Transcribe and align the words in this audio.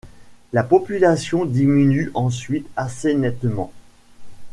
La 0.51 0.63
population 0.63 1.45
diminue 1.45 2.09
ensuite 2.15 2.65
assez 2.75 3.13
nettement. 3.13 3.71